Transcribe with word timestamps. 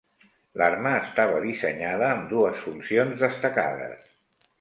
L'arma 0.59 0.93
estava 1.01 1.41
dissenyada 1.43 2.07
amb 2.13 2.23
dues 2.31 2.57
funcions 2.63 3.21
destacades. 3.25 4.09